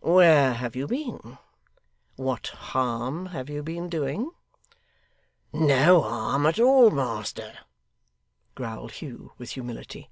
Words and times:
'Where 0.00 0.54
have 0.54 0.74
you 0.74 0.88
been? 0.88 1.38
what 2.16 2.48
harm 2.48 3.26
have 3.26 3.48
you 3.48 3.62
been 3.62 3.88
doing?' 3.88 4.32
'No 5.52 6.00
harm 6.02 6.46
at 6.46 6.58
all, 6.58 6.90
master,' 6.90 7.58
growled 8.56 8.90
Hugh, 8.90 9.34
with 9.38 9.50
humility. 9.52 10.10